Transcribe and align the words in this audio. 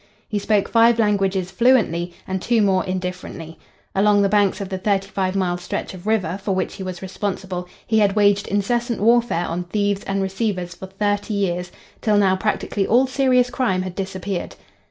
He 0.27 0.39
spoke 0.39 0.67
five 0.67 0.97
languages 0.97 1.51
fluently, 1.51 2.11
and 2.27 2.41
two 2.41 2.63
more 2.63 2.83
indifferently. 2.85 3.59
Along 3.93 4.23
the 4.23 4.29
banks 4.29 4.59
of 4.59 4.69
the 4.69 4.79
thirty 4.79 5.05
five 5.07 5.35
mile 5.35 5.59
stretch 5.59 5.93
of 5.93 6.07
river 6.07 6.39
for 6.41 6.55
which 6.55 6.73
he 6.77 6.81
was 6.81 7.03
responsible 7.03 7.67
he 7.85 7.99
had 7.99 8.15
waged 8.15 8.47
incessant 8.47 8.99
warfare 8.99 9.45
on 9.45 9.65
thieves 9.65 10.01
and 10.05 10.23
receivers 10.23 10.73
for 10.73 10.87
thirty 10.87 11.35
years, 11.35 11.71
till 12.01 12.17
now 12.17 12.35
practically 12.35 12.87
all 12.87 13.05
serious 13.05 13.51
crime 13.51 13.83
had 13.83 13.93
disappeared. 13.93 14.55